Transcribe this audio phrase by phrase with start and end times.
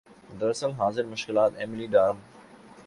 [0.39, 2.17] در حال حاضر مشکلات ایمیلی دارم